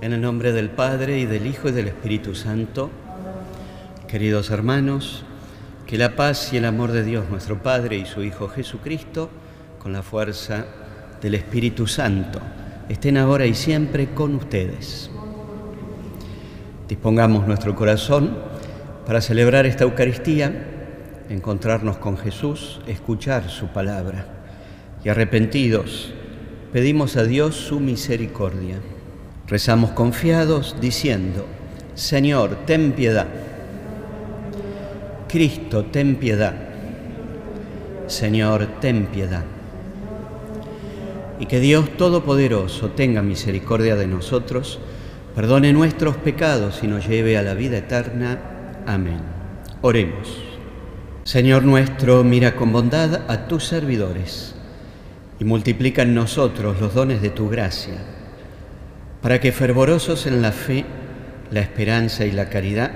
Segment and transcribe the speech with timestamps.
[0.00, 2.88] En el nombre del Padre y del Hijo y del Espíritu Santo,
[4.06, 5.24] queridos hermanos,
[5.88, 9.28] que la paz y el amor de Dios nuestro Padre y su Hijo Jesucristo,
[9.80, 10.66] con la fuerza
[11.20, 12.38] del Espíritu Santo,
[12.88, 15.10] estén ahora y siempre con ustedes.
[16.88, 18.38] Dispongamos nuestro corazón
[19.04, 24.26] para celebrar esta Eucaristía, encontrarnos con Jesús, escuchar su palabra
[25.02, 26.12] y arrepentidos
[26.72, 28.78] pedimos a Dios su misericordia.
[29.48, 31.46] Rezamos confiados diciendo,
[31.94, 33.26] Señor, ten piedad.
[35.26, 36.54] Cristo, ten piedad.
[38.06, 39.44] Señor, ten piedad.
[41.40, 44.80] Y que Dios Todopoderoso tenga misericordia de nosotros,
[45.34, 48.38] perdone nuestros pecados y nos lleve a la vida eterna.
[48.86, 49.20] Amén.
[49.82, 50.42] Oremos.
[51.24, 54.54] Señor nuestro, mira con bondad a tus servidores
[55.38, 57.98] y multiplica en nosotros los dones de tu gracia,
[59.22, 60.84] para que fervorosos en la fe,
[61.50, 62.92] la esperanza y la caridad,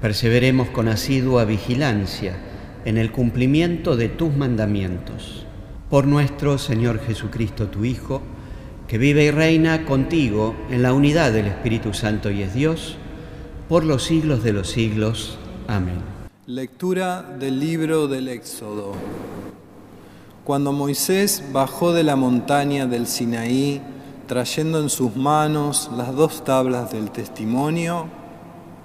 [0.00, 2.36] perseveremos con asidua vigilancia
[2.84, 5.46] en el cumplimiento de tus mandamientos.
[5.90, 8.22] Por nuestro Señor Jesucristo, tu Hijo,
[8.88, 12.96] que vive y reina contigo en la unidad del Espíritu Santo y es Dios,
[13.68, 15.38] por los siglos de los siglos.
[15.66, 16.00] Amén.
[16.46, 18.92] Lectura del libro del Éxodo.
[20.44, 23.80] Cuando Moisés bajó de la montaña del Sinaí,
[24.26, 28.06] trayendo en sus manos las dos tablas del testimonio,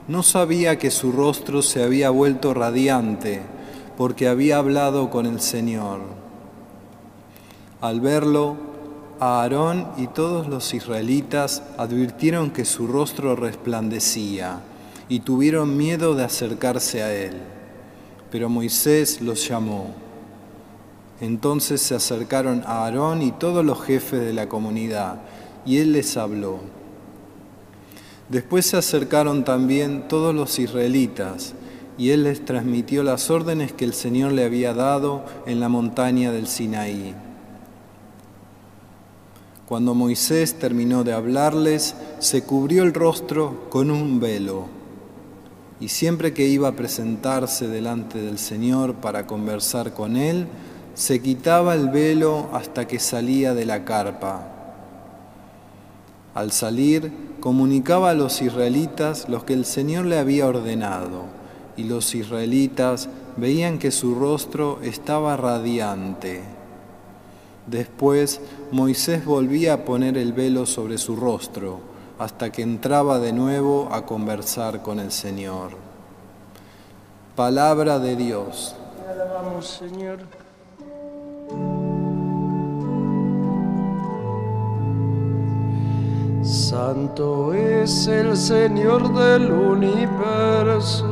[0.08, 3.42] no sabía que su rostro se había vuelto radiante,
[3.98, 6.00] porque había hablado con el Señor.
[7.82, 8.58] Al verlo,
[9.20, 14.62] Aarón y todos los israelitas advirtieron que su rostro resplandecía
[15.10, 17.34] y tuvieron miedo de acercarse a él.
[18.32, 20.09] Pero Moisés los llamó.
[21.22, 25.20] Entonces se acercaron a Aarón y todos los jefes de la comunidad,
[25.66, 26.60] y él les habló.
[28.30, 31.56] Después se acercaron también todos los israelitas,
[31.98, 36.32] y él les transmitió las órdenes que el Señor le había dado en la montaña
[36.32, 37.14] del Sinaí.
[39.68, 44.68] Cuando Moisés terminó de hablarles, se cubrió el rostro con un velo,
[45.82, 50.48] y siempre que iba a presentarse delante del Señor para conversar con él,
[50.94, 54.48] se quitaba el velo hasta que salía de la carpa.
[56.36, 61.24] Al salir, comunicaba a los israelitas lo que el Señor le había ordenado,
[61.78, 66.42] y los israelitas veían que su rostro estaba radiante.
[67.68, 71.80] Después Moisés volvía a poner el velo sobre su rostro,
[72.18, 75.72] hasta que entraba de nuevo a conversar con el Señor.
[77.36, 78.76] Palabra de Dios.
[79.10, 80.20] Alabamos, Señor.
[86.80, 91.04] Santo es el Señor del universo.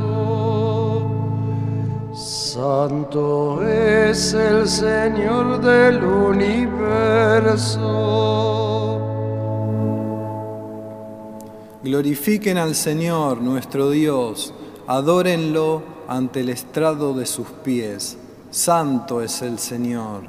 [2.14, 7.68] Santo es el Señor del universo.
[11.84, 14.54] Glorifiquen al Señor nuestro Dios,
[14.86, 18.16] adórenlo ante el estrado de sus pies.
[18.50, 20.22] Santo es el Señor.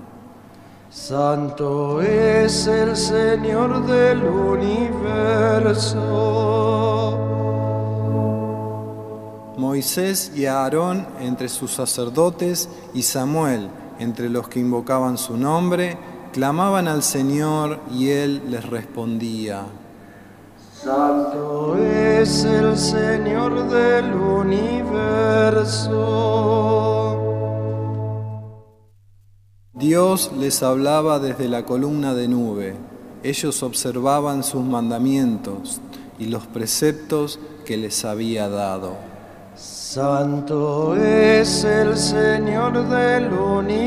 [0.90, 4.76] Santo es el Señor del universo.
[9.56, 15.98] Moisés y Aarón entre sus sacerdotes y Samuel entre los que invocaban su nombre,
[16.34, 19.66] clamaban al Señor y él les respondía.
[20.74, 25.90] Santo es el Señor del universo.
[29.80, 32.76] Dios les hablaba desde la columna de nube.
[33.24, 35.80] Ellos observaban sus mandamientos
[36.20, 38.98] y los preceptos que les había dado.
[39.56, 43.80] Santo es el Señor del universo.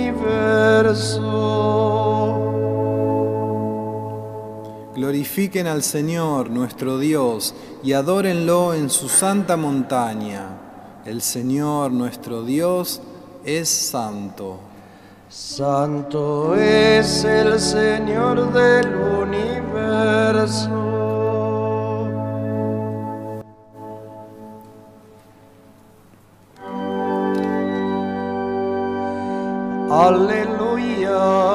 [4.95, 11.03] Glorifiquen al Señor nuestro Dios y adórenlo en su santa montaña.
[11.05, 13.03] El Señor nuestro Dios
[13.45, 14.72] es santo.
[15.32, 20.69] Santo es el Señor del universo.
[29.90, 31.51] Aleluya.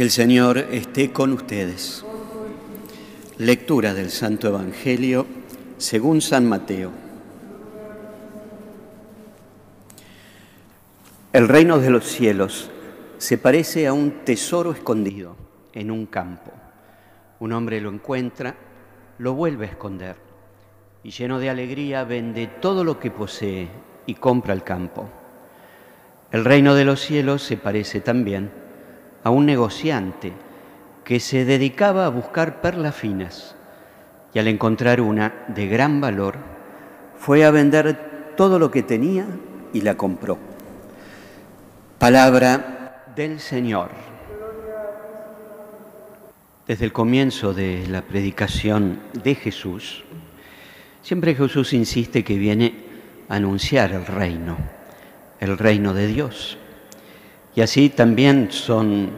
[0.00, 2.06] Que el Señor esté con ustedes.
[3.36, 5.26] Lectura del Santo Evangelio
[5.76, 6.90] según San Mateo.
[11.34, 12.70] El reino de los cielos
[13.18, 15.36] se parece a un tesoro escondido
[15.74, 16.50] en un campo.
[17.38, 18.54] Un hombre lo encuentra,
[19.18, 20.16] lo vuelve a esconder
[21.04, 23.68] y lleno de alegría vende todo lo que posee
[24.06, 25.10] y compra el campo.
[26.32, 28.59] El reino de los cielos se parece también
[29.22, 30.32] a un negociante
[31.04, 33.56] que se dedicaba a buscar perlas finas
[34.32, 36.36] y al encontrar una de gran valor
[37.18, 39.26] fue a vender todo lo que tenía
[39.72, 40.38] y la compró.
[41.98, 43.90] Palabra del Señor.
[46.66, 50.04] Desde el comienzo de la predicación de Jesús,
[51.02, 52.74] siempre Jesús insiste que viene
[53.28, 54.56] a anunciar el reino,
[55.40, 56.56] el reino de Dios.
[57.54, 59.10] Y así también son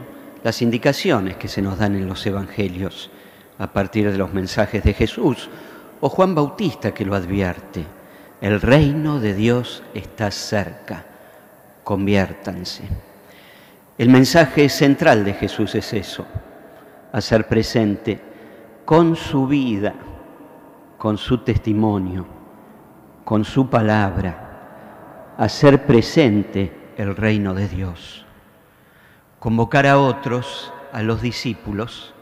[0.43, 3.09] las indicaciones que se nos dan en los evangelios
[3.57, 5.49] a partir de los mensajes de Jesús
[6.01, 7.85] o Juan Bautista que lo advierte.
[8.41, 11.05] El reino de Dios está cerca,
[11.83, 12.83] conviértanse.
[13.97, 16.25] El mensaje central de Jesús es eso,
[17.11, 18.19] hacer presente
[18.83, 19.93] con su vida,
[20.97, 22.25] con su testimonio,
[23.23, 28.25] con su palabra, hacer presente el reino de Dios
[29.43, 32.13] convocar a otros, a los discípulos,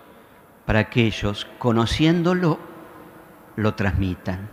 [0.66, 2.58] para que ellos, conociéndolo,
[3.56, 4.50] lo transmitan.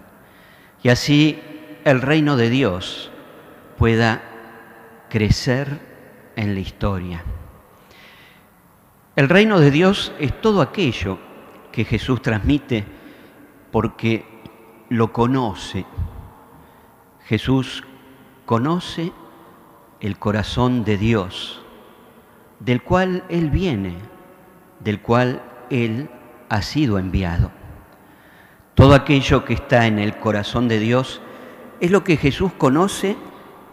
[0.83, 1.41] Y así
[1.85, 3.11] el reino de Dios
[3.79, 4.21] pueda
[5.09, 5.81] crecer
[6.37, 7.25] en la historia.
[9.17, 11.19] El reino de Dios es todo aquello
[11.73, 12.85] que Jesús transmite
[13.73, 14.27] porque
[14.91, 15.87] lo conoce.
[17.25, 17.83] Jesús
[18.45, 19.11] conoce
[20.01, 21.63] el corazón de Dios
[22.61, 23.95] del cual Él viene,
[24.81, 26.11] del cual Él
[26.49, 27.51] ha sido enviado.
[28.75, 31.21] Todo aquello que está en el corazón de Dios
[31.81, 33.17] es lo que Jesús conoce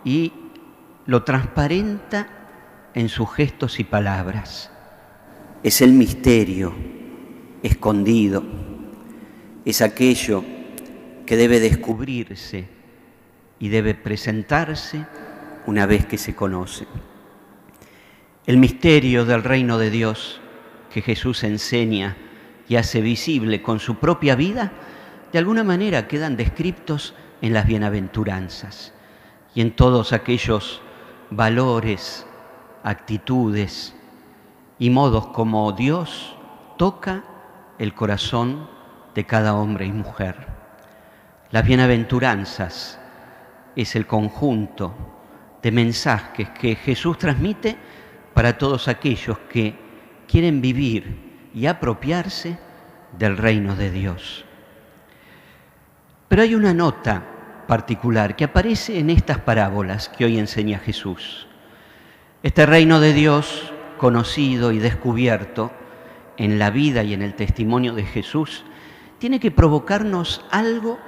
[0.04, 0.34] y
[1.06, 2.28] lo transparenta
[2.94, 4.72] en sus gestos y palabras.
[5.64, 6.74] Es el misterio
[7.64, 8.44] escondido,
[9.64, 10.44] es aquello
[11.26, 12.68] que debe descubrirse
[13.60, 15.06] y debe presentarse
[15.68, 16.88] una vez que se conoce.
[18.46, 20.40] El misterio del reino de Dios
[20.92, 22.16] que Jesús enseña
[22.68, 24.72] y hace visible con su propia vida,
[25.32, 28.94] de alguna manera quedan descriptos en las bienaventuranzas
[29.54, 30.82] y en todos aquellos
[31.32, 32.26] valores,
[32.84, 33.96] actitudes
[34.80, 36.38] y modos como Dios
[36.78, 37.24] toca
[37.80, 38.70] el corazón
[39.16, 40.48] de cada hombre y mujer.
[41.52, 43.00] Las bienaventuranzas
[43.76, 44.94] es el conjunto
[45.66, 47.76] de mensajes que Jesús transmite
[48.36, 49.74] para todos aquellos que
[50.28, 52.60] quieren vivir y apropiarse
[53.18, 54.46] del reino de Dios.
[56.28, 57.24] Pero hay una nota
[57.68, 61.48] particular que aparece en estas parábolas que hoy enseña Jesús.
[62.44, 65.72] Este reino de Dios, conocido y descubierto
[66.38, 68.64] en la vida y en el testimonio de Jesús,
[69.18, 71.00] tiene que provocarnos algo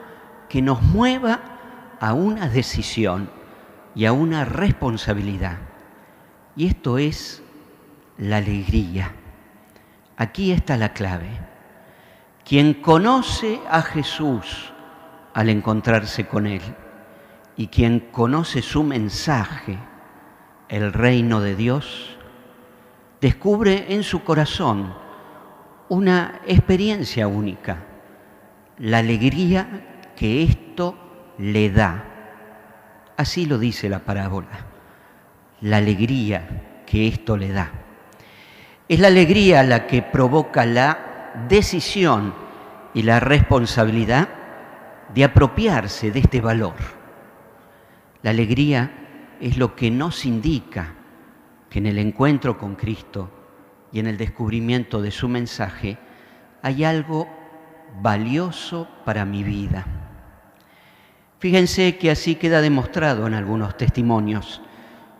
[0.49, 1.41] que nos mueva
[1.99, 3.36] a una decisión
[3.97, 5.57] y a una responsabilidad.
[6.55, 7.41] Y esto es
[8.19, 9.11] la alegría.
[10.15, 11.31] Aquí está la clave.
[12.45, 14.71] Quien conoce a Jesús
[15.33, 16.61] al encontrarse con Él
[17.55, 19.79] y quien conoce su mensaje,
[20.69, 22.19] el reino de Dios,
[23.19, 24.93] descubre en su corazón
[25.89, 27.83] una experiencia única,
[28.77, 30.95] la alegría que esto
[31.39, 32.16] le da.
[33.17, 34.77] Así lo dice la parábola
[35.61, 37.71] la alegría que esto le da.
[38.87, 42.33] Es la alegría la que provoca la decisión
[42.93, 44.29] y la responsabilidad
[45.13, 46.75] de apropiarse de este valor.
[48.21, 50.93] La alegría es lo que nos indica
[51.69, 53.29] que en el encuentro con Cristo
[53.91, 55.97] y en el descubrimiento de su mensaje
[56.61, 57.27] hay algo
[58.01, 60.06] valioso para mi vida.
[61.39, 64.59] Fíjense que así queda demostrado en algunos testimonios.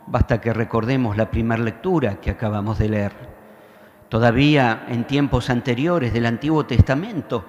[0.07, 3.13] Basta que recordemos la primera lectura que acabamos de leer.
[4.09, 7.45] Todavía en tiempos anteriores del Antiguo Testamento,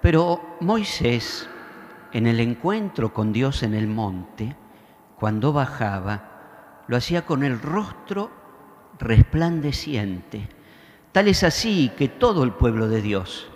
[0.00, 1.48] pero Moisés,
[2.12, 4.54] en el encuentro con Dios en el monte,
[5.18, 8.30] cuando bajaba, lo hacía con el rostro
[9.00, 10.48] resplandeciente.
[11.10, 13.50] Tal es así que todo el pueblo de Dios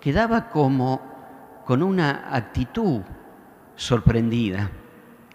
[0.00, 1.02] quedaba como
[1.66, 3.02] con una actitud
[3.80, 4.70] sorprendida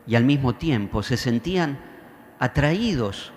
[0.05, 1.79] y al mismo tiempo se sentían
[2.37, 3.33] atraídos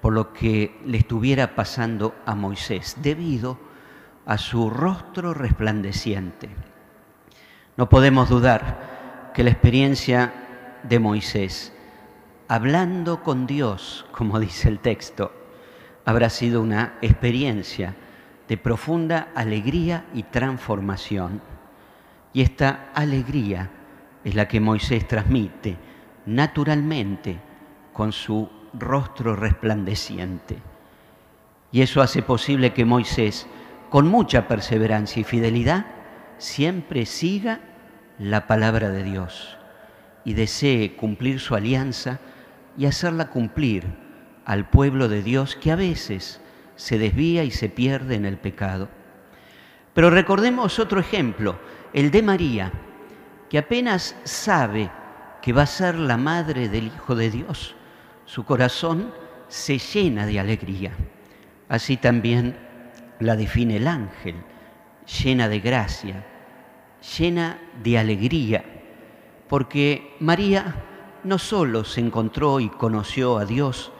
[0.00, 3.58] por lo que le estuviera pasando a Moisés, debido
[4.24, 6.48] a su rostro resplandeciente.
[7.76, 10.32] No podemos dudar que la experiencia
[10.82, 11.74] de Moisés,
[12.48, 15.30] hablando con Dios, como dice el texto,
[16.06, 17.96] habrá sido una experiencia
[18.48, 21.42] de profunda alegría y transformación.
[22.32, 23.72] Y esta alegría
[24.28, 25.76] es la que Moisés transmite
[26.26, 27.38] naturalmente
[27.94, 30.58] con su rostro resplandeciente.
[31.72, 33.46] Y eso hace posible que Moisés,
[33.88, 35.86] con mucha perseverancia y fidelidad,
[36.36, 37.60] siempre siga
[38.18, 39.56] la palabra de Dios
[40.24, 42.20] y desee cumplir su alianza
[42.76, 43.86] y hacerla cumplir
[44.44, 46.42] al pueblo de Dios que a veces
[46.76, 48.88] se desvía y se pierde en el pecado.
[49.94, 51.58] Pero recordemos otro ejemplo,
[51.92, 52.72] el de María,
[53.48, 54.90] que apenas sabe
[55.42, 57.74] que va a ser la madre del Hijo de Dios,
[58.24, 59.12] su corazón
[59.48, 60.92] se llena de alegría.
[61.68, 62.56] Así también
[63.20, 64.36] la define el ángel,
[65.22, 66.26] llena de gracia,
[67.18, 68.64] llena de alegría,
[69.48, 70.84] porque María
[71.24, 73.92] no solo se encontró y conoció a Dios,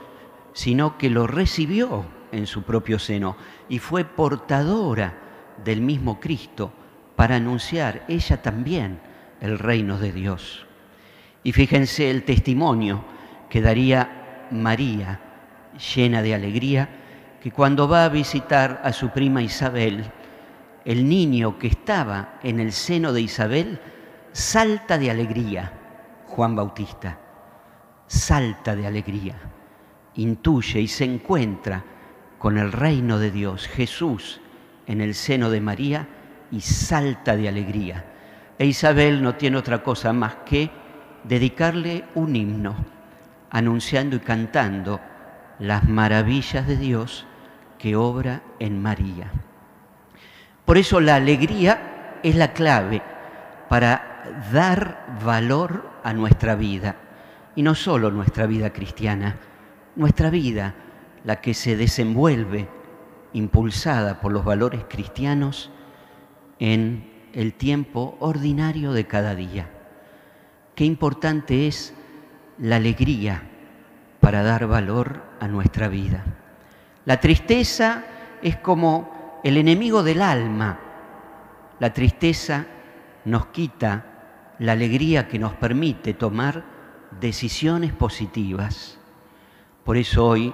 [0.52, 3.36] sino que lo recibió en su propio seno
[3.68, 5.14] y fue portadora
[5.64, 6.72] del mismo Cristo
[7.16, 9.00] para anunciar ella también
[9.40, 10.66] el reino de Dios.
[11.42, 13.04] Y fíjense el testimonio
[13.48, 15.20] que daría María,
[15.94, 16.88] llena de alegría,
[17.40, 20.04] que cuando va a visitar a su prima Isabel,
[20.84, 23.80] el niño que estaba en el seno de Isabel
[24.32, 25.72] salta de alegría,
[26.26, 27.18] Juan Bautista,
[28.06, 29.36] salta de alegría,
[30.14, 31.84] intuye y se encuentra
[32.38, 34.40] con el reino de Dios, Jesús,
[34.86, 36.08] en el seno de María
[36.50, 38.04] y salta de alegría.
[38.58, 40.70] E Isabel no tiene otra cosa más que
[41.24, 42.74] dedicarle un himno,
[43.50, 45.00] anunciando y cantando
[45.58, 47.26] las maravillas de Dios
[47.78, 49.30] que obra en María.
[50.64, 53.02] Por eso la alegría es la clave
[53.68, 56.96] para dar valor a nuestra vida.
[57.54, 59.36] Y no solo nuestra vida cristiana,
[59.96, 60.74] nuestra vida,
[61.24, 62.68] la que se desenvuelve
[63.32, 65.70] impulsada por los valores cristianos
[66.58, 69.68] en el tiempo ordinario de cada día.
[70.74, 71.94] Qué importante es
[72.58, 73.42] la alegría
[74.20, 76.24] para dar valor a nuestra vida.
[77.04, 78.04] La tristeza
[78.42, 80.78] es como el enemigo del alma.
[81.80, 82.66] La tristeza
[83.24, 84.04] nos quita
[84.58, 86.64] la alegría que nos permite tomar
[87.20, 88.98] decisiones positivas.
[89.84, 90.52] Por eso hoy,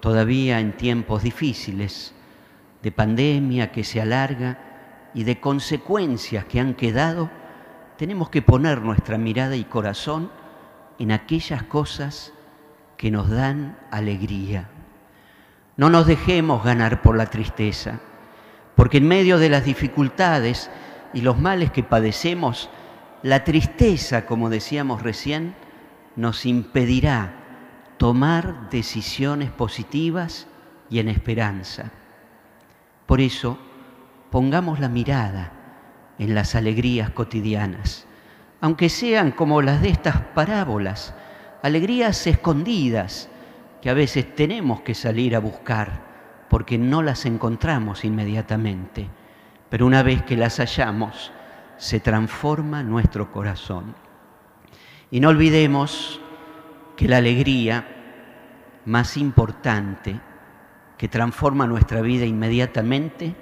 [0.00, 2.14] todavía en tiempos difíciles,
[2.82, 4.69] de pandemia que se alarga
[5.14, 7.30] y de consecuencias que han quedado,
[7.96, 10.30] tenemos que poner nuestra mirada y corazón
[10.98, 12.32] en aquellas cosas
[12.96, 14.68] que nos dan alegría.
[15.76, 18.00] No nos dejemos ganar por la tristeza,
[18.76, 20.70] porque en medio de las dificultades
[21.12, 22.70] y los males que padecemos,
[23.22, 25.54] la tristeza, como decíamos recién,
[26.16, 27.32] nos impedirá
[27.98, 30.46] tomar decisiones positivas
[30.88, 31.90] y en esperanza.
[33.06, 33.58] Por eso,
[34.30, 35.52] pongamos la mirada
[36.18, 38.06] en las alegrías cotidianas,
[38.60, 41.14] aunque sean como las de estas parábolas,
[41.62, 43.28] alegrías escondidas,
[43.80, 46.10] que a veces tenemos que salir a buscar
[46.50, 49.08] porque no las encontramos inmediatamente,
[49.68, 51.32] pero una vez que las hallamos,
[51.76, 53.94] se transforma nuestro corazón.
[55.10, 56.20] Y no olvidemos
[56.96, 57.86] que la alegría
[58.84, 60.20] más importante
[60.98, 63.34] que transforma nuestra vida inmediatamente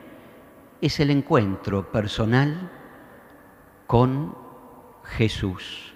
[0.80, 2.70] es el encuentro personal
[3.86, 4.36] con
[5.04, 5.94] Jesús,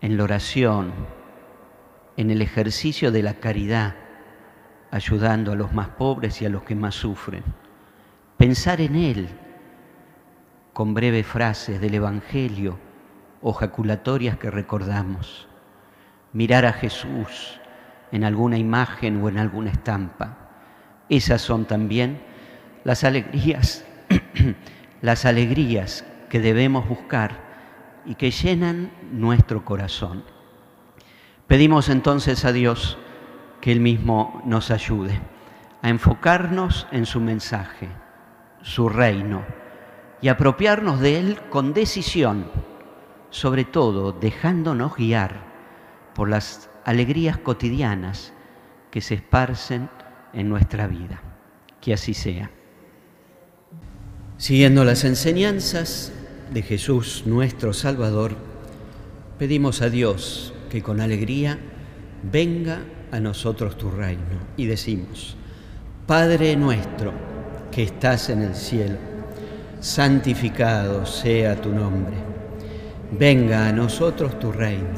[0.00, 0.92] en la oración,
[2.16, 3.96] en el ejercicio de la caridad,
[4.90, 7.44] ayudando a los más pobres y a los que más sufren.
[8.36, 9.28] Pensar en Él
[10.72, 12.78] con breves frases del Evangelio
[13.42, 15.48] o jaculatorias que recordamos.
[16.32, 17.60] Mirar a Jesús
[18.12, 20.38] en alguna imagen o en alguna estampa.
[21.08, 22.20] Esas son también
[22.84, 23.84] las alegrías,
[25.02, 27.50] las alegrías que debemos buscar
[28.04, 30.24] y que llenan nuestro corazón.
[31.46, 32.96] Pedimos entonces a Dios
[33.60, 35.20] que Él mismo nos ayude
[35.82, 37.88] a enfocarnos en su mensaje,
[38.62, 39.42] su reino,
[40.20, 42.50] y apropiarnos de Él con decisión,
[43.30, 45.40] sobre todo dejándonos guiar
[46.14, 48.32] por las alegrías cotidianas
[48.90, 49.88] que se esparcen
[50.32, 51.22] en nuestra vida.
[51.80, 52.50] Que así sea.
[54.40, 56.12] Siguiendo las enseñanzas
[56.50, 58.36] de Jesús nuestro Salvador,
[59.38, 61.58] pedimos a Dios que con alegría
[62.22, 62.78] venga
[63.12, 64.40] a nosotros tu reino.
[64.56, 65.36] Y decimos,
[66.06, 67.12] Padre nuestro
[67.70, 68.96] que estás en el cielo,
[69.78, 72.16] santificado sea tu nombre,
[73.18, 74.88] venga a nosotros tu reino,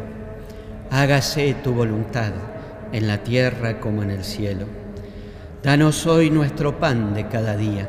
[0.88, 2.30] hágase tu voluntad
[2.92, 4.66] en la tierra como en el cielo.
[5.64, 7.88] Danos hoy nuestro pan de cada día,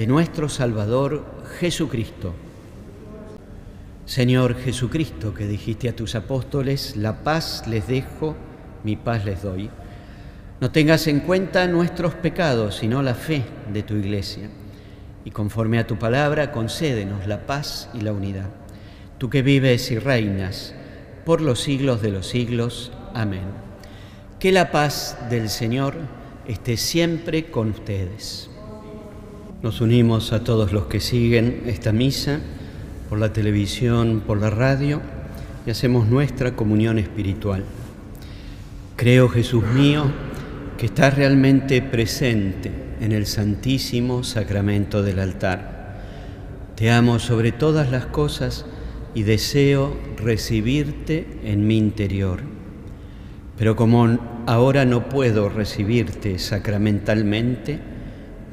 [0.00, 1.26] de nuestro Salvador
[1.58, 2.32] Jesucristo.
[4.06, 8.34] Señor Jesucristo, que dijiste a tus apóstoles, la paz les dejo,
[8.82, 9.68] mi paz les doy.
[10.58, 13.42] No tengas en cuenta nuestros pecados, sino la fe
[13.74, 14.48] de tu iglesia.
[15.26, 18.48] Y conforme a tu palabra, concédenos la paz y la unidad.
[19.18, 20.74] Tú que vives y reinas
[21.26, 22.90] por los siglos de los siglos.
[23.12, 23.44] Amén.
[24.38, 25.94] Que la paz del Señor
[26.46, 28.50] esté siempre con ustedes.
[29.62, 32.40] Nos unimos a todos los que siguen esta misa
[33.10, 35.02] por la televisión, por la radio,
[35.66, 37.64] y hacemos nuestra comunión espiritual.
[38.96, 40.10] Creo, Jesús mío,
[40.78, 46.00] que estás realmente presente en el santísimo sacramento del altar.
[46.74, 48.64] Te amo sobre todas las cosas
[49.14, 52.40] y deseo recibirte en mi interior.
[53.58, 57.78] Pero como ahora no puedo recibirte sacramentalmente,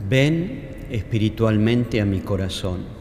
[0.10, 2.97] ven espiritualmente a mi corazón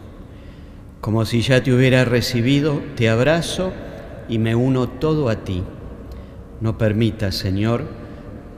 [1.06, 3.72] como si ya te hubiera recibido, te abrazo
[4.28, 5.62] y me uno todo a ti.
[6.60, 7.84] No permitas, Señor,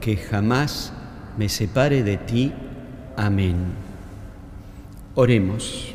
[0.01, 0.91] que jamás
[1.37, 2.51] me separe de ti.
[3.15, 3.55] Amén.
[5.13, 5.93] Oremos.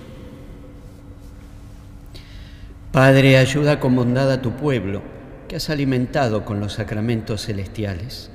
[2.93, 5.03] Padre, ayuda con bondad a tu pueblo,
[5.49, 8.31] que has alimentado con los sacramentos celestiales.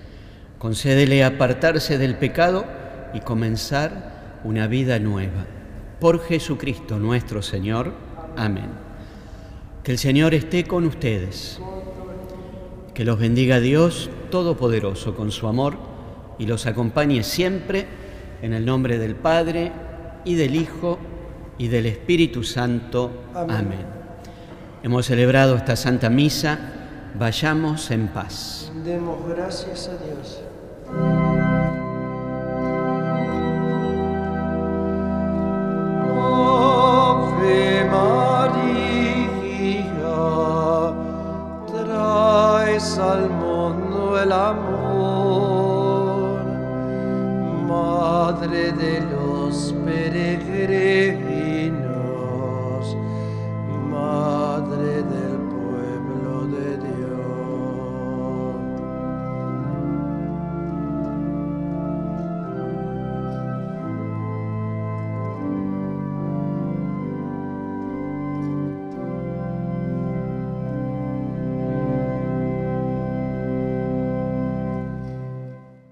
[0.57, 2.65] Concédele apartarse del pecado
[3.13, 5.45] y comenzar una vida nueva.
[5.99, 7.93] Por Jesucristo nuestro Señor.
[8.36, 8.69] Amén.
[9.84, 11.60] Que el Señor esté con ustedes.
[12.93, 15.78] Que los bendiga Dios Todopoderoso con su amor
[16.38, 17.86] y los acompañe siempre
[18.41, 19.71] en el nombre del Padre
[20.23, 20.99] y del Hijo
[21.58, 23.12] y del Espíritu Santo.
[23.34, 23.86] Amén.
[24.84, 26.58] Hemos celebrado esta Santa Misa.
[27.17, 28.71] Vayamos en paz.
[28.86, 30.41] Demos gracias a Dios.
[44.29, 44.78] selam